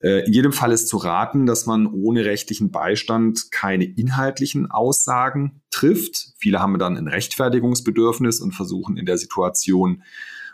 [0.00, 5.62] Äh, in jedem Fall ist zu raten, dass man ohne rechtlichen Beistand keine inhaltlichen Aussagen
[5.70, 6.34] trifft.
[6.38, 10.02] Viele haben dann ein Rechtfertigungsbedürfnis und versuchen in der Situation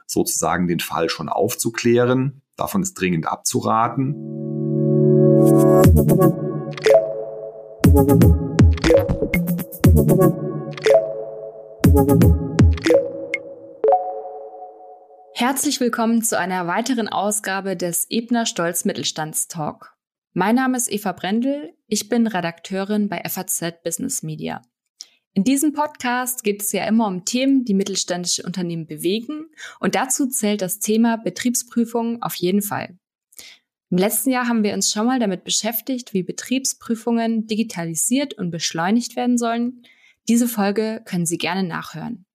[0.06, 2.42] sozusagen den Fall schon aufzuklären.
[2.56, 4.14] Davon ist dringend abzuraten.
[15.34, 19.96] Herzlich willkommen zu einer weiteren Ausgabe des Ebner Stolz Mittelstandstalk.
[20.34, 24.60] Mein Name ist Eva Brendel, ich bin Redakteurin bei FAZ Business Media.
[25.32, 29.46] In diesem Podcast geht es ja immer um Themen, die mittelständische Unternehmen bewegen
[29.80, 32.98] und dazu zählt das Thema Betriebsprüfung auf jeden Fall.
[33.88, 39.16] Im letzten Jahr haben wir uns schon mal damit beschäftigt, wie Betriebsprüfungen digitalisiert und beschleunigt
[39.16, 39.82] werden sollen.
[40.28, 42.26] Diese Folge können Sie gerne nachhören.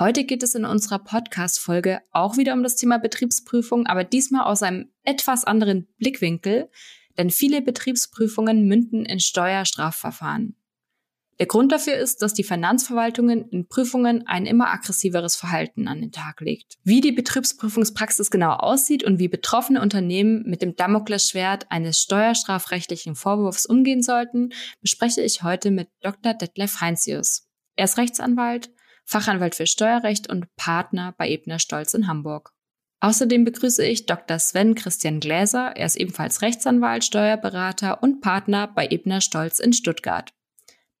[0.00, 4.62] Heute geht es in unserer Podcast-Folge auch wieder um das Thema Betriebsprüfung, aber diesmal aus
[4.62, 6.70] einem etwas anderen Blickwinkel,
[7.18, 10.56] denn viele Betriebsprüfungen münden in Steuerstrafverfahren.
[11.38, 16.12] Der Grund dafür ist, dass die Finanzverwaltungen in Prüfungen ein immer aggressiveres Verhalten an den
[16.12, 16.78] Tag legt.
[16.82, 23.66] Wie die Betriebsprüfungspraxis genau aussieht und wie betroffene Unternehmen mit dem Damoklesschwert eines steuerstrafrechtlichen Vorwurfs
[23.66, 26.32] umgehen sollten, bespreche ich heute mit Dr.
[26.32, 27.50] Detlef Heinzius.
[27.76, 28.70] Er ist Rechtsanwalt,
[29.10, 32.52] Fachanwalt für Steuerrecht und Partner bei Ebner Stolz in Hamburg.
[33.00, 34.38] Außerdem begrüße ich Dr.
[34.38, 35.72] Sven Christian Gläser.
[35.74, 40.32] Er ist ebenfalls Rechtsanwalt, Steuerberater und Partner bei Ebner Stolz in Stuttgart.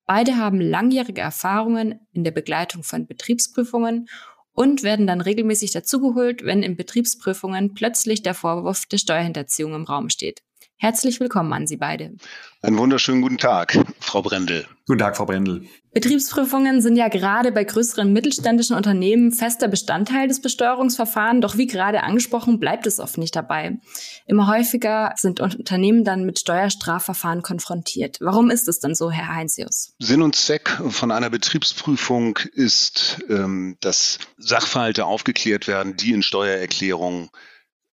[0.06, 4.08] Beide haben langjährige Erfahrungen in der Begleitung von Betriebsprüfungen
[4.54, 10.10] und werden dann regelmäßig dazugeholt, wenn in Betriebsprüfungen plötzlich der Vorwurf der Steuerhinterziehung im Raum
[10.10, 10.42] steht.
[10.82, 12.16] Herzlich willkommen an Sie beide.
[12.62, 14.66] Einen wunderschönen guten Tag, Frau Brendel.
[14.86, 15.66] Guten Tag, Frau Brendel.
[15.92, 22.02] Betriebsprüfungen sind ja gerade bei größeren mittelständischen Unternehmen fester Bestandteil des Besteuerungsverfahrens, doch wie gerade
[22.02, 23.76] angesprochen, bleibt es oft nicht dabei.
[24.24, 28.16] Immer häufiger sind Unternehmen dann mit Steuerstrafverfahren konfrontiert.
[28.22, 29.92] Warum ist es denn so, Herr Heinzius?
[29.98, 37.28] Sinn und Zweck von einer Betriebsprüfung ist, ähm, dass Sachverhalte aufgeklärt werden, die in Steuererklärungen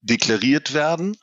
[0.01, 1.18] deklariert werden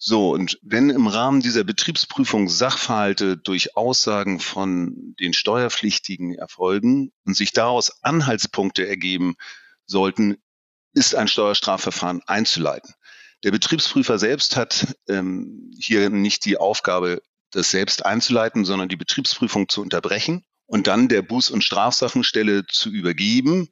[0.00, 7.36] so, und wenn im Rahmen dieser Betriebsprüfung Sachverhalte durch Aussagen von den Steuerpflichtigen erfolgen und
[7.36, 9.34] sich daraus Anhaltspunkte ergeben
[9.86, 10.36] sollten,
[10.94, 12.94] ist ein Steuerstrafverfahren einzuleiten.
[13.42, 17.20] Der Betriebsprüfer selbst hat ähm, hier nicht die Aufgabe,
[17.50, 22.90] das selbst einzuleiten, sondern die Betriebsprüfung zu unterbrechen und dann der Buß- und Strafsachenstelle zu
[22.90, 23.68] übergeben.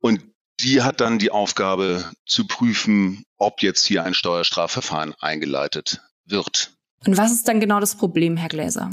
[0.00, 0.22] Und
[0.60, 6.72] die hat dann die Aufgabe zu prüfen, ob jetzt hier ein Steuerstrafverfahren eingeleitet wird.
[7.06, 8.90] Und was ist dann genau das Problem, Herr Gläser?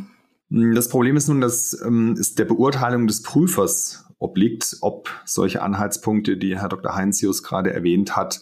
[0.50, 6.38] Das Problem ist nun, dass ähm, es der Beurteilung des Prüfers obliegt, ob solche Anhaltspunkte,
[6.38, 6.96] die Herr Dr.
[6.96, 8.42] Heinzius gerade erwähnt hat,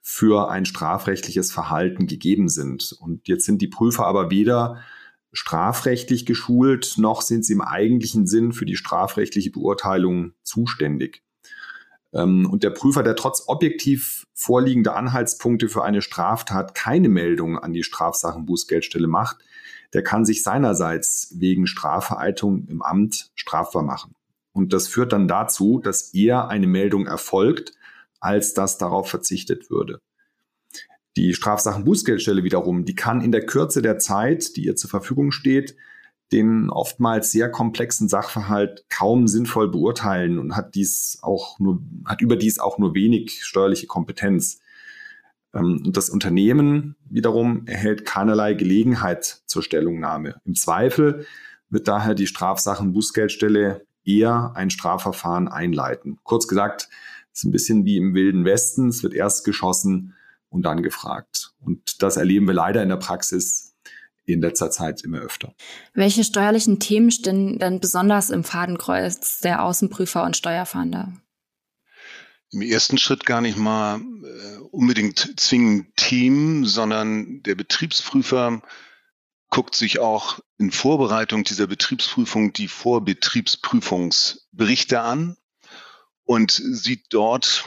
[0.00, 2.92] für ein strafrechtliches Verhalten gegeben sind.
[3.00, 4.82] Und jetzt sind die Prüfer aber weder
[5.32, 11.22] strafrechtlich geschult, noch sind sie im eigentlichen Sinn für die strafrechtliche Beurteilung zuständig.
[12.12, 17.72] Ähm, und der Prüfer, der trotz objektiv vorliegender Anhaltspunkte für eine Straftat keine Meldung an
[17.72, 19.38] die Strafsachenbußgeldstelle macht,
[19.92, 24.14] der kann sich seinerseits wegen Strafvereitung im Amt strafbar machen.
[24.52, 27.72] Und das führt dann dazu, dass eher eine Meldung erfolgt,
[28.20, 29.98] als dass darauf verzichtet würde.
[31.16, 35.76] Die Strafsachenbußgeldstelle wiederum, die kann in der Kürze der Zeit, die ihr zur Verfügung steht,
[36.32, 42.58] den oftmals sehr komplexen Sachverhalt kaum sinnvoll beurteilen und hat dies auch nur, hat überdies
[42.58, 44.60] auch nur wenig steuerliche Kompetenz.
[45.54, 50.36] Ähm, und das Unternehmen wiederum erhält keinerlei Gelegenheit zur Stellungnahme.
[50.44, 51.26] Im Zweifel
[51.68, 56.18] wird daher die Strafsachen-Bußgeldstelle eher ein Strafverfahren einleiten.
[56.22, 56.88] Kurz gesagt,
[57.32, 58.88] es ist ein bisschen wie im Wilden Westen.
[58.88, 60.14] Es wird erst geschossen
[60.50, 61.54] und dann gefragt.
[61.60, 63.71] Und das erleben wir leider in der Praxis
[64.24, 65.54] in letzter Zeit immer öfter.
[65.94, 71.14] Welche steuerlichen Themen stehen denn besonders im Fadenkreuz der Außenprüfer und Steuerfahnder?
[72.50, 78.60] Im ersten Schritt gar nicht mal äh, unbedingt zwingend Themen, sondern der Betriebsprüfer
[79.48, 85.38] guckt sich auch in Vorbereitung dieser Betriebsprüfung die Vorbetriebsprüfungsberichte an
[86.24, 87.64] und sieht dort,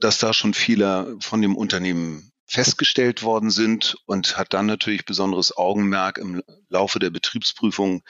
[0.00, 5.56] dass da schon Fehler von dem Unternehmen festgestellt worden sind und hat dann natürlich besonderes
[5.56, 8.02] Augenmerk im Laufe der Betriebsprüfung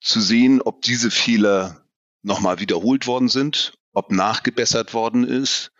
[0.00, 1.84] zu sehen, ob diese Fehler
[2.22, 5.72] nochmal wiederholt worden sind, ob nachgebessert worden ist.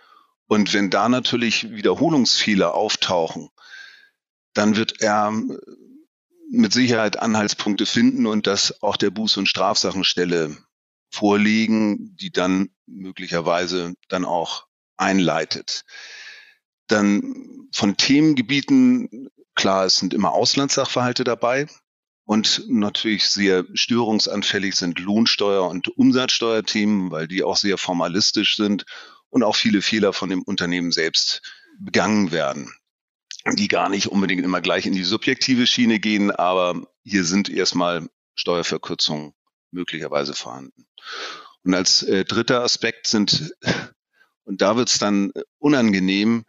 [0.47, 3.49] Und wenn da natürlich Wiederholungsfehler auftauchen,
[4.53, 5.33] dann wird er
[6.51, 10.57] mit Sicherheit Anhaltspunkte finden und das auch der Buß- und Strafsachenstelle
[11.11, 14.67] vorlegen, die dann möglicherweise dann auch
[14.97, 15.85] einleitet.
[16.89, 21.67] Dann von Themengebieten, klar, es sind immer Auslandssachverhalte dabei.
[22.25, 28.85] Und natürlich sehr störungsanfällig sind Lohnsteuer- und Umsatzsteuerthemen, weil die auch sehr formalistisch sind
[29.31, 31.43] und auch viele Fehler von dem Unternehmen selbst
[31.79, 32.73] begangen werden,
[33.53, 38.09] die gar nicht unbedingt immer gleich in die subjektive Schiene gehen, aber hier sind erstmal
[38.35, 39.33] Steuerverkürzungen
[39.71, 40.87] möglicherweise vorhanden.
[41.63, 43.55] Und als äh, dritter Aspekt sind,
[44.45, 46.45] und da wird es dann unangenehm,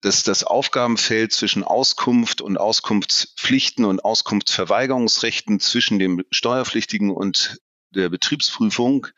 [0.00, 7.60] dass das Aufgabenfeld zwischen Auskunft und Auskunftspflichten und Auskunftsverweigerungsrechten zwischen dem Steuerpflichtigen und
[7.90, 9.08] der Betriebsprüfung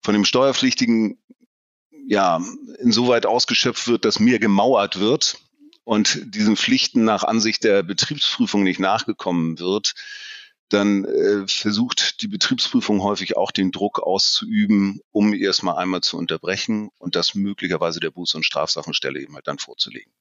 [0.00, 1.18] von dem Steuerpflichtigen
[2.06, 2.40] ja
[2.78, 5.40] insoweit ausgeschöpft wird, dass mehr gemauert wird
[5.84, 9.94] und diesen Pflichten nach Ansicht der Betriebsprüfung nicht nachgekommen wird,
[10.68, 16.90] dann äh, versucht die Betriebsprüfung häufig auch den Druck auszuüben, um erstmal einmal zu unterbrechen
[16.98, 20.12] und das möglicherweise der Buß- und Strafsachenstelle eben halt dann vorzulegen.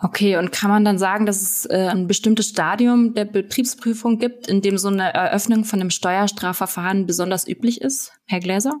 [0.00, 4.48] Okay, und kann man dann sagen, dass es äh, ein bestimmtes Stadium der Betriebsprüfung gibt,
[4.48, 8.74] in dem so eine Eröffnung von einem Steuerstrafverfahren besonders üblich ist, Herr Gläser?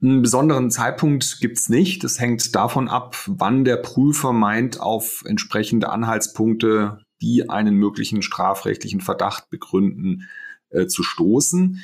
[0.00, 2.04] Einen besonderen Zeitpunkt gibt's nicht.
[2.04, 9.00] Das hängt davon ab, wann der Prüfer meint, auf entsprechende Anhaltspunkte die einen möglichen strafrechtlichen
[9.00, 10.28] Verdacht begründen,
[10.70, 11.80] äh, zu stoßen.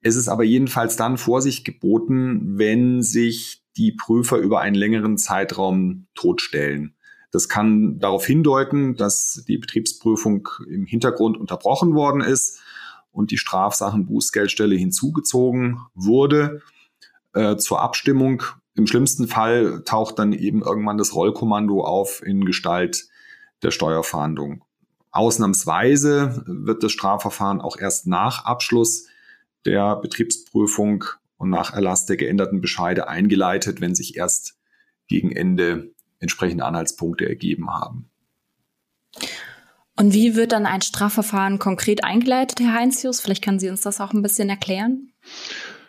[0.00, 6.06] Es ist aber jedenfalls dann Vorsicht geboten, wenn sich die Prüfer über einen längeren Zeitraum
[6.14, 6.94] totstellen.
[7.30, 12.60] Das kann darauf hindeuten, dass die Betriebsprüfung im Hintergrund unterbrochen worden ist
[13.10, 16.62] und die Strafsachenbußgeldstelle hinzugezogen wurde
[17.32, 18.42] äh, zur Abstimmung.
[18.74, 23.08] Im schlimmsten Fall taucht dann eben irgendwann das Rollkommando auf in Gestalt
[23.62, 24.64] der Steuerfahndung.
[25.12, 29.06] Ausnahmsweise wird das Strafverfahren auch erst nach Abschluss
[29.64, 31.04] der Betriebsprüfung
[31.36, 34.58] und nach Erlass der geänderten Bescheide eingeleitet, wenn sich erst
[35.08, 38.10] gegen Ende entsprechende Anhaltspunkte ergeben haben.
[39.96, 43.20] Und wie wird dann ein Strafverfahren konkret eingeleitet, Herr Heinzius?
[43.20, 45.12] Vielleicht können Sie uns das auch ein bisschen erklären.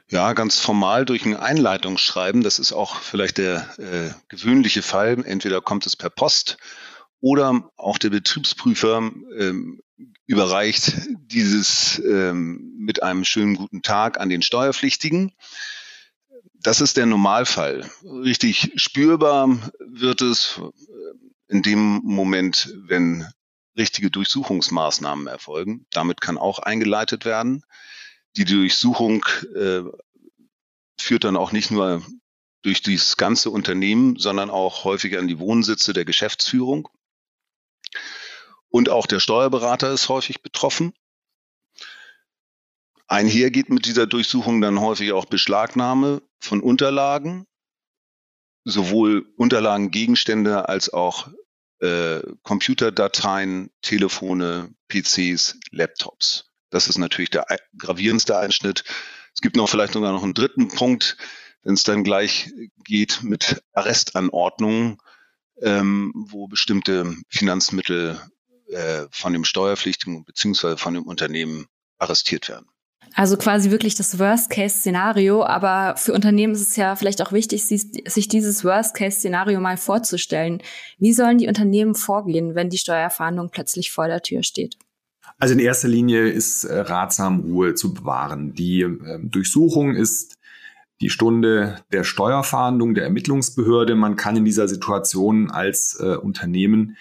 [0.10, 2.44] Ja, ganz formal durch ein Einleitungsschreiben.
[2.44, 5.24] Das ist auch vielleicht der äh, gewöhnliche Fall.
[5.26, 6.58] Entweder kommt es per Post
[7.24, 8.98] oder auch der Betriebsprüfer
[9.40, 9.82] ähm,
[10.26, 15.32] überreicht dieses ähm, mit einem schönen guten Tag an den Steuerpflichtigen.
[16.56, 17.90] Das ist der Normalfall.
[18.04, 23.26] Richtig spürbar wird es äh, in dem Moment, wenn
[23.78, 25.86] richtige Durchsuchungsmaßnahmen erfolgen.
[25.92, 27.64] Damit kann auch eingeleitet werden.
[28.36, 29.84] Die Durchsuchung äh,
[31.00, 32.04] führt dann auch nicht nur
[32.64, 36.90] durch dieses ganze Unternehmen, sondern auch häufig an die Wohnsitze der Geschäftsführung.
[38.70, 40.94] Und auch der Steuerberater ist häufig betroffen.
[43.08, 47.46] Einher geht mit dieser Durchsuchung dann häufig auch Beschlagnahme von Unterlagen,
[48.64, 51.30] sowohl Unterlagengegenstände als auch
[51.80, 56.52] äh, Computerdateien, Telefone, PCs, Laptops.
[56.70, 57.46] Das ist natürlich der
[57.78, 58.84] gravierendste Einschnitt.
[59.36, 61.18] Es gibt noch vielleicht sogar noch einen dritten Punkt,
[61.62, 62.52] wenn es dann gleich
[62.84, 64.98] geht mit Arrestanordnungen,
[65.62, 68.20] ähm, wo bestimmte Finanzmittel
[68.68, 70.78] äh, von dem Steuerpflichtigen bzw.
[70.78, 71.68] von dem Unternehmen
[71.98, 72.68] arrestiert werden.
[73.16, 75.44] Also quasi wirklich das Worst-Case-Szenario.
[75.44, 80.62] Aber für Unternehmen ist es ja vielleicht auch wichtig, sich dieses Worst-Case-Szenario mal vorzustellen.
[80.98, 84.78] Wie sollen die Unternehmen vorgehen, wenn die Steuerfahndung plötzlich vor der Tür steht?
[85.38, 88.54] Also in erster Linie ist äh, ratsam, Ruhe zu bewahren.
[88.54, 90.36] Die äh, Durchsuchung ist
[91.02, 93.96] die Stunde der Steuerfahndung, der Ermittlungsbehörde.
[93.96, 96.98] Man kann in dieser Situation als äh, Unternehmen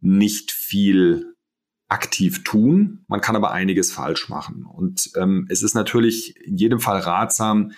[0.00, 1.34] nicht viel
[1.88, 3.04] aktiv tun.
[3.06, 4.64] Man kann aber einiges falsch machen.
[4.64, 7.72] Und ähm, es ist natürlich in jedem Fall ratsam,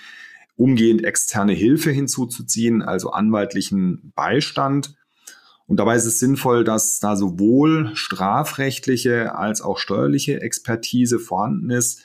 [0.56, 4.94] umgehend externe Hilfe hinzuzuziehen, also anwaltlichen Beistand.
[5.66, 12.04] Und dabei ist es sinnvoll, dass da sowohl strafrechtliche als auch steuerliche Expertise vorhanden ist,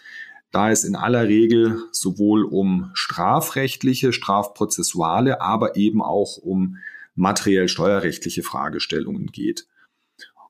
[0.52, 6.78] da es in aller Regel sowohl um strafrechtliche, strafprozessuale, aber eben auch um
[7.16, 9.68] materiell steuerrechtliche Fragestellungen geht.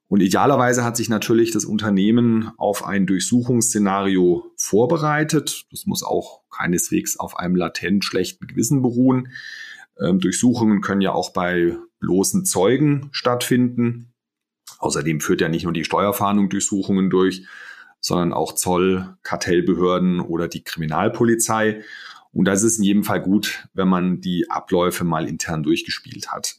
[0.07, 5.65] Und idealerweise hat sich natürlich das Unternehmen auf ein Durchsuchungsszenario vorbereitet.
[5.71, 9.29] Das muss auch keineswegs auf einem latent schlechten Gewissen beruhen.
[9.99, 14.13] Ähm, Durchsuchungen können ja auch bei bloßen Zeugen stattfinden.
[14.79, 17.45] Außerdem führt ja nicht nur die Steuerfahndung Durchsuchungen durch,
[17.99, 21.83] sondern auch Zoll, Kartellbehörden oder die Kriminalpolizei.
[22.31, 26.55] Und das ist in jedem Fall gut, wenn man die Abläufe mal intern durchgespielt hat.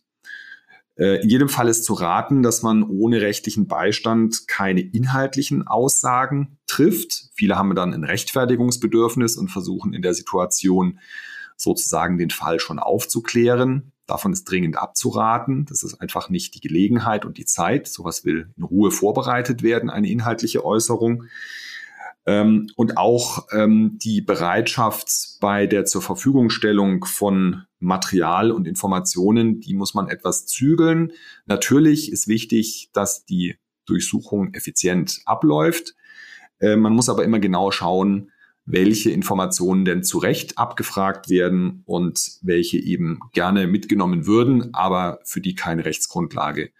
[1.01, 6.59] Äh, in jedem Fall ist zu raten, dass man ohne rechtlichen Beistand keine inhaltlichen Aussagen
[6.67, 7.31] trifft.
[7.35, 10.99] Viele haben dann ein Rechtfertigungsbedürfnis und versuchen in der Situation
[11.57, 13.93] sozusagen den Fall schon aufzuklären.
[14.11, 15.67] Davon ist dringend abzuraten.
[15.67, 17.87] Das ist einfach nicht die Gelegenheit und die Zeit.
[17.87, 21.27] Sowas will in Ruhe vorbereitet werden, eine inhaltliche Äußerung.
[22.27, 29.75] Ähm, und auch ähm, die Bereitschaft bei der zur Verfügungstellung von Material und Informationen, die
[29.75, 31.13] muss man etwas zügeln.
[31.47, 35.95] Natürlich ist wichtig, dass die Durchsuchung effizient abläuft.
[36.59, 38.33] Äh, man muss aber immer genau schauen,
[38.73, 45.41] welche Informationen denn zu Recht abgefragt werden und welche eben gerne mitgenommen würden, aber für
[45.41, 46.71] die keine Rechtsgrundlage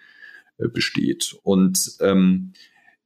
[0.59, 1.37] äh, besteht.
[1.43, 2.53] Und ähm,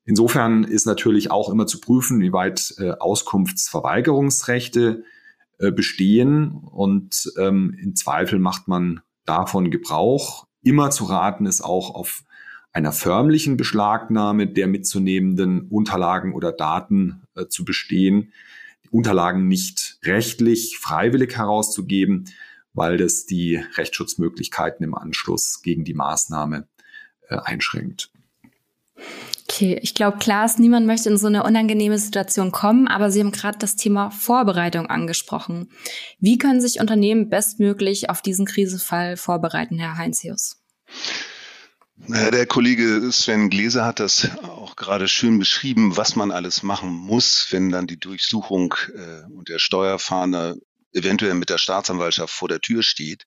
[0.05, 5.05] insofern ist natürlich auch immer zu prüfen, wie weit äh, Auskunftsverweigerungsrechte
[5.59, 10.47] äh, bestehen und ähm, im Zweifel macht man davon Gebrauch.
[10.63, 12.25] Immer zu raten ist auch auf
[12.73, 18.33] einer förmlichen Beschlagnahme der mitzunehmenden Unterlagen oder Daten äh, zu bestehen.
[18.95, 22.27] Unterlagen nicht rechtlich, freiwillig herauszugeben,
[22.75, 26.69] weil das die Rechtsschutzmöglichkeiten im Anschluss gegen die Maßnahme
[27.29, 28.13] äh, einschränkt.
[29.51, 33.19] Okay, ich glaube, klar ist, niemand möchte in so eine unangenehme Situation kommen, aber Sie
[33.19, 35.71] haben gerade das Thema Vorbereitung angesprochen.
[36.21, 40.63] Wie können sich Unternehmen bestmöglich auf diesen Krisenfall vorbereiten, Herr Heinzius?
[41.97, 47.47] Der Kollege Sven Gläser hat das auch gerade schön beschrieben, was man alles machen muss,
[47.51, 50.57] wenn dann die Durchsuchung äh, und der Steuerfahnder
[50.93, 53.27] eventuell mit der Staatsanwaltschaft vor der Tür steht.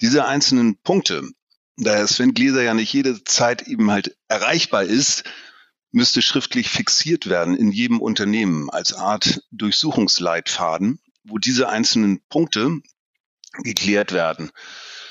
[0.00, 1.28] Diese einzelnen Punkte,
[1.76, 5.24] da Sven Gläser ja nicht jede Zeit eben halt erreichbar ist,
[5.90, 12.80] müsste schriftlich fixiert werden in jedem Unternehmen als Art Durchsuchungsleitfaden, wo diese einzelnen Punkte
[13.62, 14.50] geklärt werden.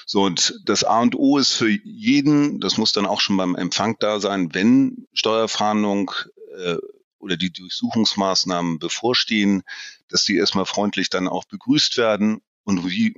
[0.09, 3.55] So, und das A und O ist für jeden, das muss dann auch schon beim
[3.55, 6.11] Empfang da sein, wenn Steuerfahndung
[6.57, 6.77] äh,
[7.19, 9.63] oder die Durchsuchungsmaßnahmen bevorstehen,
[10.07, 13.15] dass die erstmal freundlich dann auch begrüßt werden und wie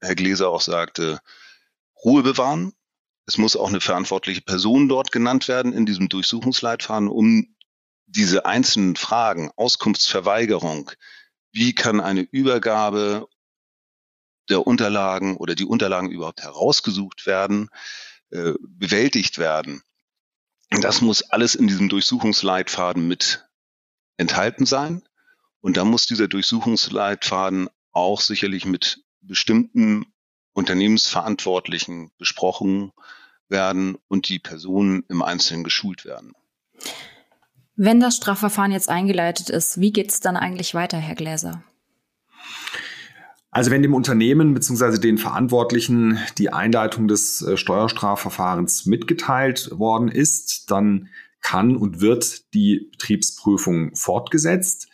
[0.00, 1.20] Herr Gläser auch sagte,
[2.02, 2.72] Ruhe bewahren.
[3.26, 7.54] Es muss auch eine verantwortliche Person dort genannt werden in diesem Durchsuchungsleitfaden, um
[8.06, 10.90] diese einzelnen Fragen, Auskunftsverweigerung,
[11.52, 13.28] wie kann eine Übergabe
[14.50, 17.70] der Unterlagen oder die Unterlagen überhaupt herausgesucht werden,
[18.30, 19.82] äh, bewältigt werden.
[20.70, 23.48] Das muss alles in diesem Durchsuchungsleitfaden mit
[24.16, 25.02] enthalten sein.
[25.60, 30.06] Und da muss dieser Durchsuchungsleitfaden auch sicherlich mit bestimmten
[30.52, 32.92] Unternehmensverantwortlichen besprochen
[33.48, 36.34] werden und die Personen im Einzelnen geschult werden.
[37.76, 41.62] Wenn das Strafverfahren jetzt eingeleitet ist, wie geht es dann eigentlich weiter, Herr Gläser?
[43.52, 44.98] Also wenn dem Unternehmen bzw.
[44.98, 51.08] den Verantwortlichen die Einleitung des äh, Steuerstrafverfahrens mitgeteilt worden ist, dann
[51.40, 54.88] kann und wird die Betriebsprüfung fortgesetzt.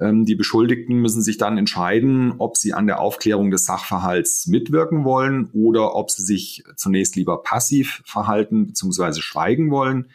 [0.00, 5.04] Ähm, die Beschuldigten müssen sich dann entscheiden, ob sie an der Aufklärung des Sachverhalts mitwirken
[5.04, 9.20] wollen oder ob sie sich zunächst lieber passiv verhalten bzw.
[9.20, 10.08] schweigen wollen.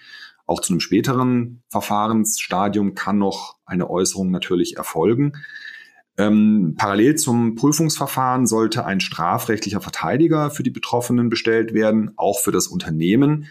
[0.45, 5.33] Auch zu einem späteren Verfahrensstadium kann noch eine Äußerung natürlich erfolgen.
[6.19, 12.51] Ähm, parallel zum Prüfungsverfahren sollte ein strafrechtlicher Verteidiger für die Betroffenen bestellt werden, auch für
[12.51, 13.47] das Unternehmen,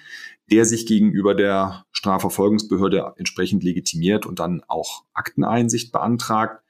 [0.50, 6.62] der sich gegenüber der Strafverfolgungsbehörde entsprechend legitimiert und dann auch Akteneinsicht beantragt.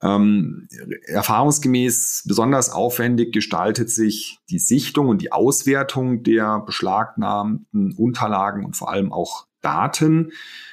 [0.00, 0.68] Ähm,
[1.06, 8.92] erfahrungsgemäß besonders aufwendig gestaltet sich die Sichtung und die Auswertung der beschlagnahmten Unterlagen und vor
[8.92, 10.32] allem auch Daten.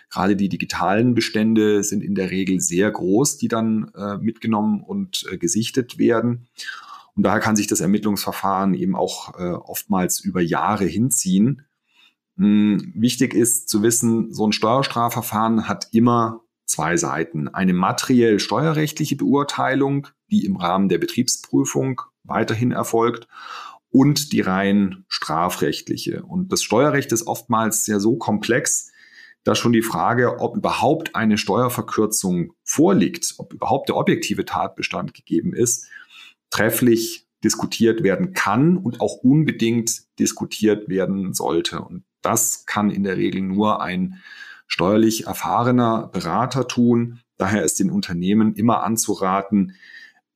[0.09, 5.25] Gerade die digitalen Bestände sind in der Regel sehr groß, die dann äh, mitgenommen und
[5.31, 6.47] äh, gesichtet werden.
[7.15, 11.63] Und daher kann sich das Ermittlungsverfahren eben auch äh, oftmals über Jahre hinziehen.
[12.37, 17.47] Hm, wichtig ist zu wissen, so ein Steuerstrafverfahren hat immer zwei Seiten.
[17.47, 23.27] Eine materiell steuerrechtliche Beurteilung, die im Rahmen der Betriebsprüfung weiterhin erfolgt
[23.97, 26.21] und die rein strafrechtliche.
[26.21, 28.91] Und das Steuerrecht ist oftmals sehr so komplex,
[29.43, 35.51] da schon die Frage, ob überhaupt eine Steuerverkürzung vorliegt, ob überhaupt der objektive Tatbestand gegeben
[35.51, 35.87] ist,
[36.51, 41.81] trefflich diskutiert werden kann und auch unbedingt diskutiert werden sollte.
[41.81, 44.21] Und das kann in der Regel nur ein
[44.67, 47.19] steuerlich erfahrener Berater tun.
[47.37, 49.73] Daher ist den Unternehmen immer anzuraten,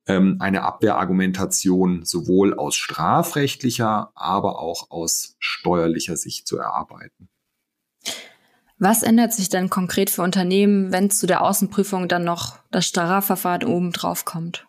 [0.06, 7.28] ähm, eine Abwehrargumentation sowohl aus strafrechtlicher, aber auch aus steuerlicher Sicht zu erarbeiten.
[8.78, 13.64] Was ändert sich denn konkret für Unternehmen, wenn zu der Außenprüfung dann noch das Strafverfahren
[13.64, 14.66] oben drauf kommt?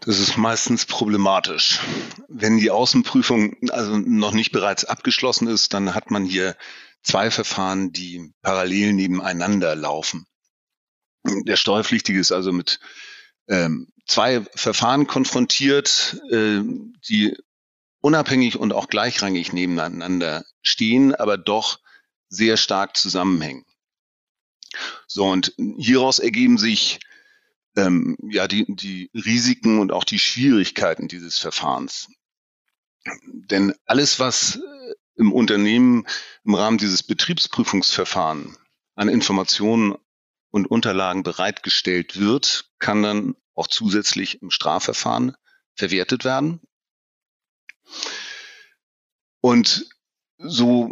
[0.00, 1.80] Das ist meistens problematisch.
[2.28, 6.56] Wenn die Außenprüfung also noch nicht bereits abgeschlossen ist, dann hat man hier
[7.02, 10.26] zwei Verfahren, die parallel nebeneinander laufen.
[11.44, 12.78] Der Steuerpflichtige ist also mit
[13.48, 16.60] ähm, zwei Verfahren konfrontiert, äh,
[17.08, 17.36] die
[18.00, 21.80] unabhängig und auch gleichrangig nebeneinander stehen, aber doch
[22.28, 23.64] sehr stark zusammenhängen.
[25.06, 27.00] So, und hieraus ergeben sich
[27.76, 32.08] ähm, ja die, die Risiken und auch die Schwierigkeiten dieses Verfahrens.
[33.26, 36.06] Denn alles, was äh, im Unternehmen
[36.44, 38.56] im Rahmen dieses Betriebsprüfungsverfahren
[38.94, 39.96] an Informationen
[40.50, 45.36] und Unterlagen bereitgestellt wird, kann dann auch zusätzlich im Strafverfahren
[45.74, 46.60] verwertet werden.
[49.40, 49.88] Und
[50.38, 50.90] so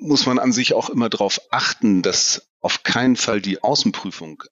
[0.00, 4.42] muss man an sich auch immer darauf achten, dass auf keinen Fall die Außenprüfung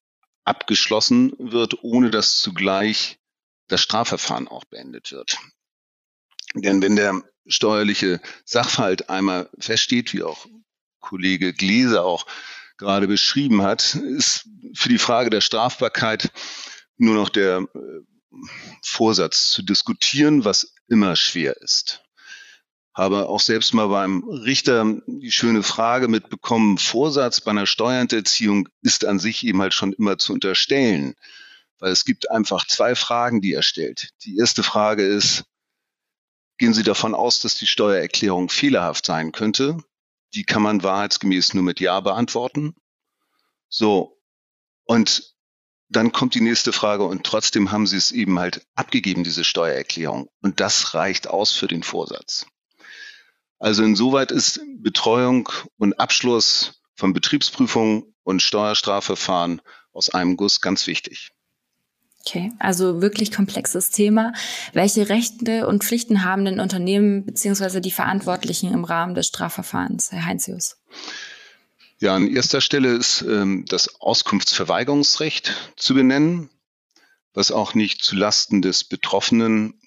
[0.43, 3.19] abgeschlossen wird, ohne dass zugleich
[3.67, 5.37] das Strafverfahren auch beendet wird.
[6.53, 10.45] Denn wenn der steuerliche Sachverhalt einmal feststeht, wie auch
[10.99, 12.25] Kollege Gläser auch
[12.77, 16.31] gerade beschrieben hat, ist für die Frage der Strafbarkeit
[16.97, 17.79] nur noch der äh,
[18.83, 22.03] Vorsatz zu diskutieren, was immer schwer ist.
[22.93, 29.03] Habe auch selbst mal beim Richter die schöne Frage mitbekommen, Vorsatz bei einer Steuerhinterziehung ist
[29.03, 31.15] an sich eben halt schon immer zu unterstellen.
[31.79, 34.11] Weil es gibt einfach zwei Fragen, die er stellt.
[34.23, 35.43] Die erste Frage ist,
[36.57, 39.77] gehen Sie davon aus, dass die Steuererklärung fehlerhaft sein könnte?
[40.35, 42.75] Die kann man wahrheitsgemäß nur mit Ja beantworten.
[43.69, 44.21] So.
[44.85, 45.33] Und
[45.89, 50.29] dann kommt die nächste Frage und trotzdem haben Sie es eben halt abgegeben, diese Steuererklärung.
[50.41, 52.45] Und das reicht aus für den Vorsatz.
[53.59, 59.61] Also insoweit ist Betreuung und Abschluss von Betriebsprüfungen und Steuerstrafverfahren
[59.91, 61.31] aus einem Guss ganz wichtig.
[62.27, 64.33] Okay, also wirklich komplexes Thema.
[64.73, 70.25] Welche Rechte und Pflichten haben denn Unternehmen beziehungsweise die Verantwortlichen im Rahmen des Strafverfahrens, Herr
[70.25, 70.77] Heinzius?
[71.99, 76.49] Ja, an erster Stelle ist ähm, das Auskunftsverweigerungsrecht zu benennen,
[77.35, 79.79] was auch nicht zulasten des Betroffenen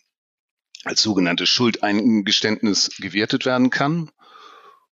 [0.84, 4.12] als sogenanntes Schuldeingeständnis gewertet werden kann.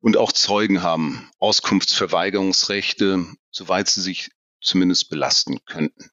[0.00, 6.11] Und auch Zeugen haben Auskunftsverweigerungsrechte, soweit sie sich zumindest belasten könnten.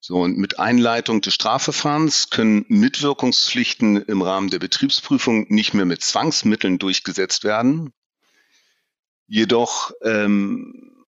[0.00, 6.02] So, und mit Einleitung des Strafverfahrens können Mitwirkungspflichten im Rahmen der Betriebsprüfung nicht mehr mit
[6.02, 7.92] Zwangsmitteln durchgesetzt werden.
[9.26, 11.04] Jedoch ähm,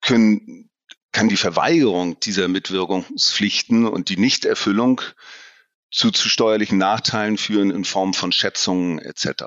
[0.00, 0.70] können,
[1.12, 5.02] kann die Verweigerung dieser Mitwirkungspflichten und die Nichterfüllung
[5.90, 9.44] zu, zu steuerlichen Nachteilen führen in Form von Schätzungen etc.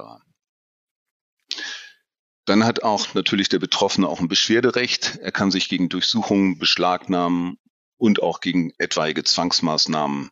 [2.45, 5.19] Dann hat auch natürlich der Betroffene auch ein Beschwerderecht.
[5.21, 7.57] Er kann sich gegen Durchsuchungen, Beschlagnahmen
[7.99, 10.31] und auch gegen etwaige Zwangsmaßnahmen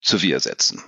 [0.00, 0.82] zur Wehr setzen.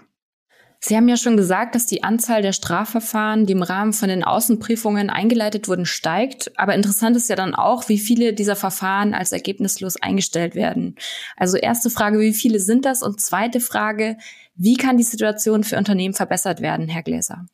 [0.84, 4.24] Sie haben ja schon gesagt, dass die Anzahl der Strafverfahren, die im Rahmen von den
[4.24, 6.58] Außenprüfungen eingeleitet wurden, steigt.
[6.58, 10.96] Aber interessant ist ja dann auch, wie viele dieser Verfahren als ergebnislos eingestellt werden.
[11.36, 13.02] Also erste Frage, wie viele sind das?
[13.02, 14.16] Und zweite Frage,
[14.56, 17.46] wie kann die Situation für Unternehmen verbessert werden, Herr Gläser?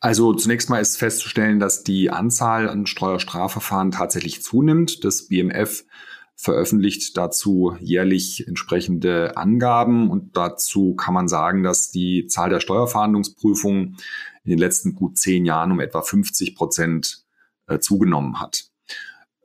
[0.00, 5.04] Also zunächst mal ist festzustellen, dass die Anzahl an Steuerstrafverfahren tatsächlich zunimmt.
[5.04, 5.84] Das BMF
[6.40, 13.96] veröffentlicht dazu jährlich entsprechende Angaben und dazu kann man sagen, dass die Zahl der Steuerverhandlungsprüfungen
[14.44, 17.24] in den letzten gut zehn Jahren um etwa 50 Prozent
[17.66, 18.70] äh, zugenommen hat.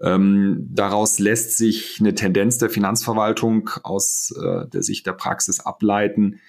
[0.01, 6.41] Ähm, daraus lässt sich eine Tendenz der Finanzverwaltung aus äh, der Sicht der Praxis ableiten,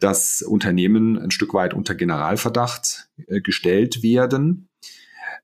[0.00, 4.68] dass Unternehmen ein Stück weit unter Generalverdacht äh, gestellt werden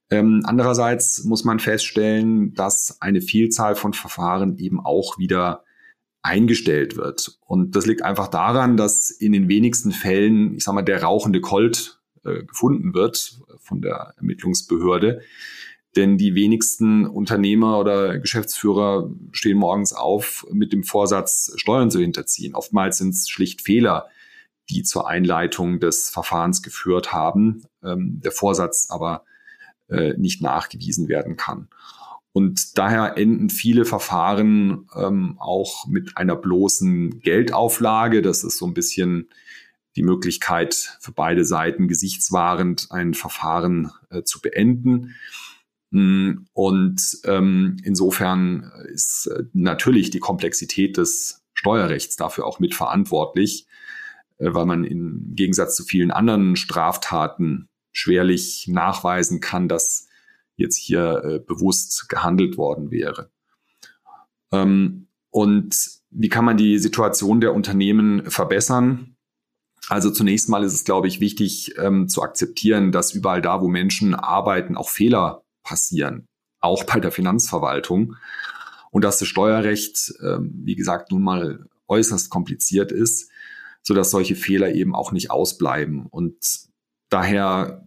[0.09, 5.63] ähm, andererseits muss man feststellen, dass eine Vielzahl von Verfahren eben auch wieder
[6.21, 7.37] eingestellt wird.
[7.45, 11.41] Und das liegt einfach daran, dass in den wenigsten Fällen, ich sage mal, der rauchende
[11.41, 15.21] Colt äh, gefunden wird von der Ermittlungsbehörde.
[15.95, 22.55] Denn die wenigsten Unternehmer oder Geschäftsführer stehen morgens auf mit dem Vorsatz, Steuern zu hinterziehen.
[22.55, 24.07] Oftmals sind es schlicht Fehler,
[24.69, 27.63] die zur Einleitung des Verfahrens geführt haben.
[27.83, 29.25] Ähm, der Vorsatz aber
[29.93, 31.67] äh, nicht nachgewiesen werden kann.
[32.33, 38.23] Und daher enden viele Verfahren ähm, auch mit einer bloßen Geldauflage.
[38.23, 39.29] Das ist so ein bisschen
[39.95, 45.13] die Möglichkeit für beide Seiten gesichtswahrend ein Verfahren äh, zu beenden.
[45.91, 53.67] Mm, und ähm, insofern ist äh, natürlich die Komplexität des Steuerrechts dafür auch mitverantwortlich,
[54.39, 60.07] äh, weil man im Gegensatz zu vielen anderen Straftaten schwerlich nachweisen kann, dass
[60.55, 63.31] jetzt hier äh, bewusst gehandelt worden wäre.
[64.51, 69.15] Ähm, und wie kann man die Situation der Unternehmen verbessern?
[69.89, 73.67] Also zunächst mal ist es, glaube ich, wichtig ähm, zu akzeptieren, dass überall da, wo
[73.67, 76.27] Menschen arbeiten, auch Fehler passieren,
[76.59, 78.15] auch bei der Finanzverwaltung.
[78.91, 83.31] und dass das Steuerrecht, ähm, wie gesagt, nun mal äußerst kompliziert ist,
[83.81, 86.05] so dass solche Fehler eben auch nicht ausbleiben.
[86.05, 86.37] Und
[87.13, 87.85] daher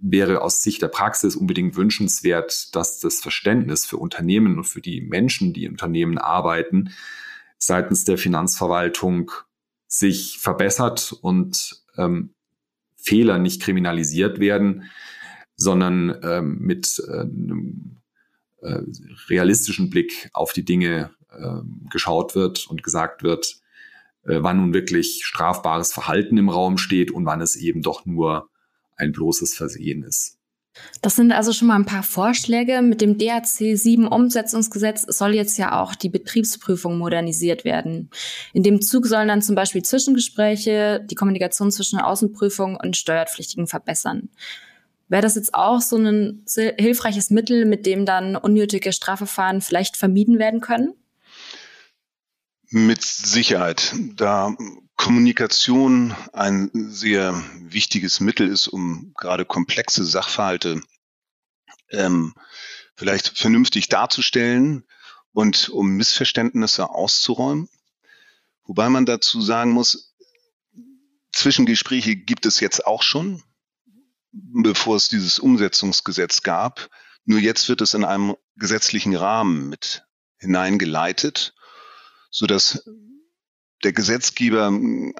[0.00, 5.00] wäre aus Sicht der Praxis unbedingt wünschenswert, dass das Verständnis für Unternehmen und für die
[5.00, 6.90] Menschen, die in Unternehmen arbeiten,
[7.58, 9.30] seitens der Finanzverwaltung
[9.86, 12.34] sich verbessert und ähm,
[12.96, 14.84] Fehler nicht kriminalisiert werden,
[15.54, 17.98] sondern ähm, mit einem
[18.60, 18.80] äh,
[19.28, 23.60] realistischen Blick auf die Dinge äh, geschaut wird und gesagt wird,
[24.24, 28.48] äh, wann nun wirklich strafbares Verhalten im Raum steht und wann es eben doch nur
[28.96, 30.38] ein bloßes Versehen ist.
[31.02, 32.80] Das sind also schon mal ein paar Vorschläge.
[32.80, 38.10] Mit dem DAC 7 Umsetzungsgesetz soll jetzt ja auch die Betriebsprüfung modernisiert werden.
[38.54, 44.30] In dem Zug sollen dann zum Beispiel Zwischengespräche, die Kommunikation zwischen Außenprüfung und Steuerpflichtigen verbessern.
[45.08, 46.46] Wäre das jetzt auch so ein
[46.78, 50.94] hilfreiches Mittel, mit dem dann unnötige Strafverfahren vielleicht vermieden werden können?
[52.70, 53.94] Mit Sicherheit.
[54.16, 54.56] Da
[55.02, 60.80] Kommunikation ein sehr wichtiges Mittel ist, um gerade komplexe Sachverhalte
[61.90, 62.34] ähm,
[62.94, 64.84] vielleicht vernünftig darzustellen
[65.32, 67.68] und um Missverständnisse auszuräumen.
[68.62, 70.14] Wobei man dazu sagen muss,
[71.32, 73.42] Zwischengespräche gibt es jetzt auch schon,
[74.30, 76.90] bevor es dieses Umsetzungsgesetz gab.
[77.24, 80.04] Nur jetzt wird es in einem gesetzlichen Rahmen mit
[80.38, 81.54] hineingeleitet
[82.32, 82.82] so dass
[83.82, 84.66] der Gesetzgeber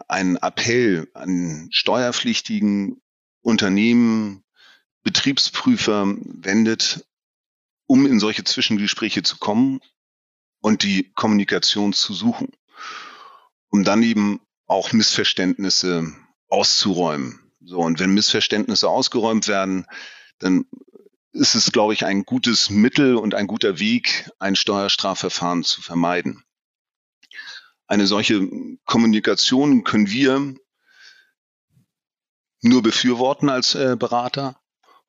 [0.09, 3.01] einen Appell an steuerpflichtigen
[3.41, 4.45] Unternehmen,
[5.03, 7.07] Betriebsprüfer wendet,
[7.87, 9.81] um in solche Zwischengespräche zu kommen
[10.61, 12.49] und die Kommunikation zu suchen,
[13.69, 16.13] um dann eben auch Missverständnisse
[16.49, 17.41] auszuräumen.
[17.65, 19.87] So, und wenn Missverständnisse ausgeräumt werden,
[20.39, 20.65] dann
[21.33, 26.45] ist es, glaube ich, ein gutes Mittel und ein guter Weg, ein Steuerstrafverfahren zu vermeiden.
[27.93, 28.49] Eine solche
[28.87, 30.55] Kommunikation können wir
[32.63, 34.59] nur befürworten als äh, Berater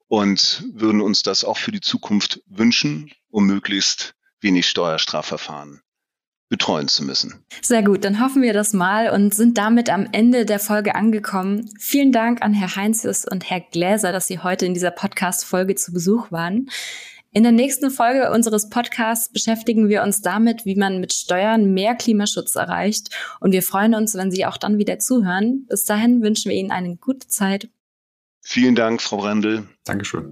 [0.10, 5.80] und würden uns das auch für die Zukunft wünschen, um möglichst wenig Steuerstrafverfahren
[6.50, 7.46] betreuen zu müssen.
[7.62, 11.70] Sehr gut, dann hoffen wir das mal und sind damit am Ende der Folge angekommen.
[11.80, 15.94] Vielen Dank an Herr Heinzius und Herr Gläser, dass Sie heute in dieser Podcast-Folge zu
[15.94, 16.70] Besuch waren.
[17.36, 21.96] In der nächsten Folge unseres Podcasts beschäftigen wir uns damit, wie man mit Steuern mehr
[21.96, 23.10] Klimaschutz erreicht.
[23.40, 25.66] Und wir freuen uns, wenn Sie auch dann wieder zuhören.
[25.68, 27.70] Bis dahin wünschen wir Ihnen eine gute Zeit.
[28.42, 29.64] Vielen Dank, Frau Brendel.
[29.84, 30.30] Dankeschön.